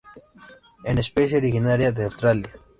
Es 0.83 0.97
especie 0.97 1.37
originaria 1.37 1.91
de 1.91 2.05
Australia. 2.05 2.51